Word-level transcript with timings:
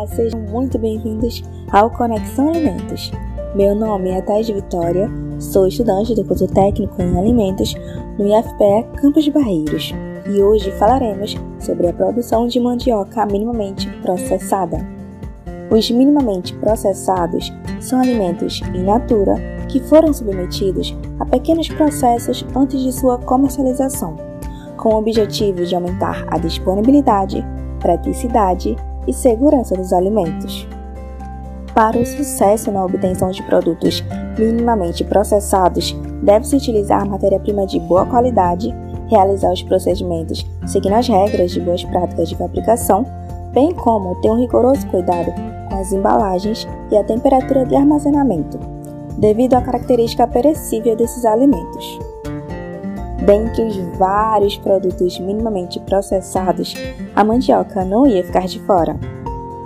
Olá, 0.00 0.06
sejam 0.06 0.40
muito 0.40 0.78
bem-vindos 0.78 1.42
ao 1.70 1.90
Conexão 1.90 2.48
Alimentos. 2.48 3.12
Meu 3.54 3.74
nome 3.74 4.08
é 4.08 4.22
Thais 4.22 4.48
Vitória, 4.48 5.10
sou 5.38 5.66
estudante 5.66 6.14
do 6.14 6.24
curso 6.24 6.46
técnico 6.46 7.02
em 7.02 7.18
alimentos 7.18 7.74
no 8.18 8.26
IFPE 8.26 8.98
Campos 8.98 9.28
Barreiros 9.28 9.92
e 10.26 10.40
hoje 10.40 10.70
falaremos 10.78 11.36
sobre 11.58 11.86
a 11.86 11.92
produção 11.92 12.46
de 12.46 12.58
mandioca 12.58 13.26
minimamente 13.26 13.90
processada. 14.00 14.78
Os 15.70 15.90
minimamente 15.90 16.54
processados 16.54 17.52
são 17.78 18.00
alimentos 18.00 18.62
in 18.74 18.84
natura 18.84 19.34
que 19.68 19.80
foram 19.80 20.14
submetidos 20.14 20.96
a 21.18 21.26
pequenos 21.26 21.68
processos 21.68 22.42
antes 22.56 22.80
de 22.80 22.90
sua 22.90 23.18
comercialização, 23.18 24.16
com 24.78 24.94
o 24.94 24.98
objetivo 24.98 25.66
de 25.66 25.74
aumentar 25.74 26.24
a 26.28 26.38
disponibilidade, 26.38 27.44
praticidade 27.80 28.70
e 28.70 28.89
segurança 29.12 29.74
dos 29.74 29.92
alimentos. 29.92 30.66
Para 31.74 31.98
o 31.98 32.06
sucesso 32.06 32.70
na 32.70 32.84
obtenção 32.84 33.30
de 33.30 33.42
produtos 33.44 34.04
minimamente 34.38 35.04
processados, 35.04 35.96
deve-se 36.22 36.56
utilizar 36.56 37.08
matéria-prima 37.08 37.66
de 37.66 37.78
boa 37.80 38.04
qualidade, 38.06 38.74
realizar 39.08 39.52
os 39.52 39.62
procedimentos 39.62 40.44
seguindo 40.66 40.94
as 40.94 41.08
regras 41.08 41.50
de 41.50 41.60
boas 41.60 41.84
práticas 41.84 42.28
de 42.28 42.36
fabricação, 42.36 43.04
bem 43.52 43.72
como 43.74 44.20
ter 44.20 44.30
um 44.30 44.38
rigoroso 44.38 44.86
cuidado 44.88 45.32
com 45.68 45.76
as 45.76 45.92
embalagens 45.92 46.66
e 46.90 46.96
a 46.96 47.04
temperatura 47.04 47.64
de 47.64 47.74
armazenamento, 47.74 48.58
devido 49.18 49.54
à 49.54 49.62
característica 49.62 50.26
perecível 50.26 50.94
desses 50.96 51.24
alimentos. 51.24 51.98
Dentre 53.22 53.64
os 53.64 53.76
vários 53.98 54.56
produtos 54.56 55.18
minimamente 55.18 55.78
processados, 55.80 56.74
a 57.14 57.22
mandioca 57.22 57.84
não 57.84 58.06
ia 58.06 58.24
ficar 58.24 58.46
de 58.46 58.58
fora. 58.60 58.98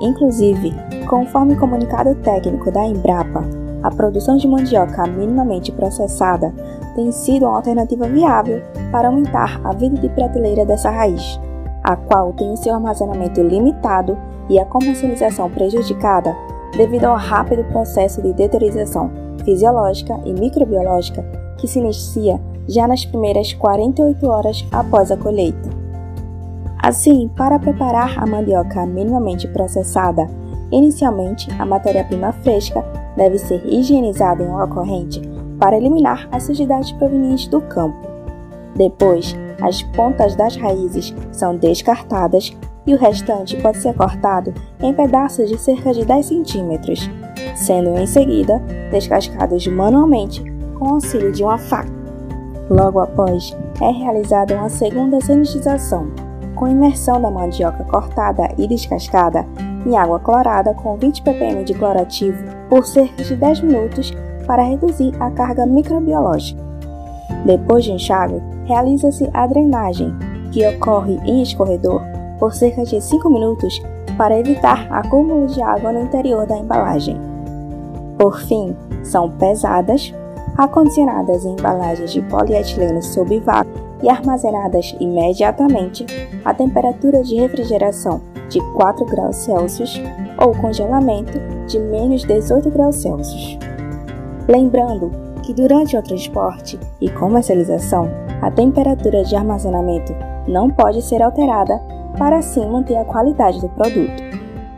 Inclusive, 0.00 0.72
conforme 1.08 1.56
comunicado 1.56 2.14
técnico 2.16 2.70
da 2.70 2.86
Embrapa, 2.86 3.44
a 3.82 3.90
produção 3.90 4.36
de 4.36 4.46
mandioca 4.46 5.06
minimamente 5.06 5.72
processada 5.72 6.54
tem 6.94 7.10
sido 7.10 7.46
uma 7.46 7.56
alternativa 7.56 8.06
viável 8.06 8.62
para 8.92 9.08
aumentar 9.08 9.60
a 9.64 9.72
vida 9.72 9.96
de 9.96 10.08
prateleira 10.10 10.64
dessa 10.64 10.90
raiz, 10.90 11.40
a 11.82 11.96
qual 11.96 12.32
tem 12.34 12.52
o 12.52 12.56
seu 12.56 12.74
armazenamento 12.74 13.42
limitado 13.42 14.16
e 14.48 14.58
a 14.58 14.64
comercialização 14.64 15.50
prejudicada 15.50 16.36
devido 16.76 17.06
ao 17.06 17.16
rápido 17.16 17.64
processo 17.64 18.22
de 18.22 18.32
deteriorização 18.32 19.10
fisiológica 19.44 20.20
e 20.24 20.32
microbiológica 20.32 21.24
que 21.58 21.66
se 21.66 21.78
inicia 21.78 22.40
já 22.68 22.86
nas 22.86 23.04
primeiras 23.04 23.52
48 23.52 24.26
horas 24.26 24.64
após 24.70 25.10
a 25.10 25.16
colheita. 25.16 25.68
Assim, 26.82 27.28
para 27.36 27.58
preparar 27.58 28.18
a 28.18 28.26
mandioca 28.26 28.86
minimamente 28.86 29.46
processada, 29.48 30.26
inicialmente 30.72 31.48
a 31.58 31.66
matéria-prima 31.66 32.32
fresca 32.32 32.82
deve 33.16 33.38
ser 33.38 33.62
higienizada 33.66 34.42
em 34.42 34.48
água 34.48 34.68
corrente 34.68 35.20
para 35.58 35.76
eliminar 35.76 36.26
as 36.32 36.44
sujidades 36.44 36.90
provenientes 36.92 37.48
do 37.48 37.60
campo. 37.60 38.08
Depois, 38.74 39.36
as 39.60 39.82
pontas 39.82 40.34
das 40.34 40.56
raízes 40.56 41.14
são 41.32 41.54
descartadas 41.56 42.56
e 42.86 42.94
o 42.94 42.98
restante 42.98 43.56
pode 43.60 43.78
ser 43.78 43.94
cortado 43.94 44.54
em 44.80 44.94
pedaços 44.94 45.50
de 45.50 45.58
cerca 45.58 45.92
de 45.92 46.04
10 46.04 46.26
centímetros, 46.26 47.10
sendo 47.54 47.98
em 47.98 48.06
seguida 48.06 48.58
descascados 48.90 49.66
manualmente 49.66 50.42
com 50.78 50.94
auxílio 50.94 51.30
de 51.30 51.44
uma 51.44 51.58
faca. 51.58 51.99
Logo 52.70 53.00
após, 53.00 53.56
é 53.82 53.90
realizada 53.90 54.54
uma 54.54 54.68
segunda 54.68 55.20
sanitização, 55.20 56.06
com 56.54 56.68
imersão 56.68 57.20
da 57.20 57.28
mandioca 57.28 57.82
cortada 57.82 58.48
e 58.56 58.68
descascada 58.68 59.44
em 59.84 59.96
água 59.96 60.20
clorada 60.20 60.72
com 60.74 60.96
20 60.96 61.22
ppm 61.22 61.64
de 61.64 61.74
clorativo 61.74 62.38
por 62.68 62.86
cerca 62.86 63.24
de 63.24 63.34
10 63.34 63.62
minutos 63.62 64.12
para 64.46 64.62
reduzir 64.62 65.12
a 65.18 65.32
carga 65.32 65.66
microbiológica. 65.66 66.62
Depois 67.44 67.84
de 67.84 67.92
enxágue, 67.92 68.40
realiza-se 68.66 69.28
a 69.34 69.48
drenagem, 69.48 70.14
que 70.52 70.64
ocorre 70.68 71.18
em 71.24 71.42
escorredor 71.42 72.02
por 72.38 72.54
cerca 72.54 72.84
de 72.84 73.00
5 73.00 73.28
minutos 73.30 73.82
para 74.16 74.38
evitar 74.38 74.86
acúmulo 74.92 75.48
de 75.48 75.60
água 75.60 75.92
no 75.92 76.02
interior 76.02 76.46
da 76.46 76.56
embalagem. 76.56 77.18
Por 78.16 78.38
fim, 78.40 78.76
são 79.02 79.30
pesadas, 79.30 80.14
acondicionadas 80.56 81.44
em 81.44 81.52
embalagens 81.52 82.12
de 82.12 82.22
polietileno 82.22 83.02
sob 83.02 83.38
vácuo 83.40 83.72
e 84.02 84.08
armazenadas 84.08 84.94
imediatamente 84.98 86.06
a 86.44 86.54
temperatura 86.54 87.22
de 87.22 87.36
refrigeração 87.36 88.20
de 88.48 88.60
4 88.72 89.04
graus 89.04 89.36
Celsius 89.36 90.00
ou 90.38 90.54
congelamento 90.54 91.38
de 91.66 91.78
menos 91.78 92.24
18 92.24 92.70
graus 92.70 92.96
Celsius. 92.96 93.58
Lembrando 94.48 95.10
que 95.42 95.54
durante 95.54 95.96
o 95.96 96.02
transporte 96.02 96.78
e 97.00 97.08
comercialização, 97.10 98.08
a 98.42 98.50
temperatura 98.50 99.22
de 99.22 99.36
armazenamento 99.36 100.12
não 100.48 100.70
pode 100.70 101.02
ser 101.02 101.22
alterada 101.22 101.80
para 102.18 102.38
assim 102.38 102.66
manter 102.68 102.96
a 102.96 103.04
qualidade 103.04 103.60
do 103.60 103.68
produto. 103.68 104.22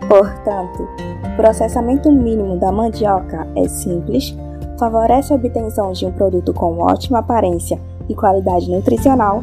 Portanto, 0.09 0.89
o 1.33 1.37
processamento 1.37 2.11
mínimo 2.13 2.59
da 2.59 2.71
mandioca 2.71 3.47
é 3.57 3.67
simples, 3.69 4.37
favorece 4.83 5.33
a 5.33 5.37
obtenção 5.37 5.93
de 5.93 6.05
um 6.05 6.11
produto 6.11 6.53
com 6.53 6.79
ótima 6.79 7.21
aparência 7.21 7.79
e 8.09 8.17
qualidade 8.17 8.69
nutricional, 8.69 9.41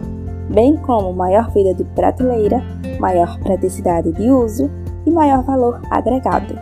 bem 0.50 0.76
como 0.76 1.14
maior 1.14 1.50
vida 1.52 1.74
de 1.74 1.86
prateleira, 1.96 2.62
maior 3.00 3.40
praticidade 3.40 4.12
de 4.12 4.30
uso 4.30 4.70
e 5.06 5.10
maior 5.10 5.42
valor 5.44 5.80
agregado. 5.90 6.54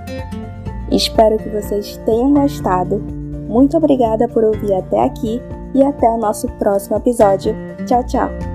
Espero 0.91 1.37
que 1.37 1.49
vocês 1.49 1.97
tenham 2.05 2.35
gostado. 2.35 2.99
Muito 3.49 3.75
obrigada 3.75 4.27
por 4.27 4.43
ouvir 4.43 4.75
até 4.75 5.03
aqui 5.03 5.41
e 5.73 5.83
até 5.83 6.07
o 6.07 6.17
nosso 6.17 6.47
próximo 6.59 6.97
episódio. 6.97 7.55
Tchau, 7.87 8.05
tchau! 8.05 8.46